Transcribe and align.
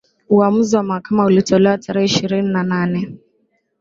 uamuzi 0.29 0.75
wa 0.75 0.83
mahakama 0.83 1.25
ulitolewa 1.25 1.77
tarehe 1.77 2.05
ishirini 2.05 2.49
na 2.49 2.63
nane 2.63 3.17